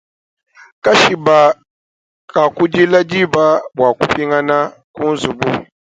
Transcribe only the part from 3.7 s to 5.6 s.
bwa kupinga kunzubu.